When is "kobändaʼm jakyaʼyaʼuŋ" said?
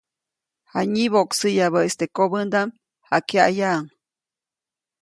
2.15-3.85